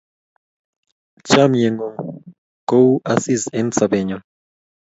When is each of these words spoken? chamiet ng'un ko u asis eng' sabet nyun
chamiet 1.27 1.73
ng'un 1.75 1.93
ko 2.69 2.77
u 2.91 3.01
asis 3.13 3.43
eng' 3.57 3.73
sabet 3.77 4.03
nyun 4.07 4.23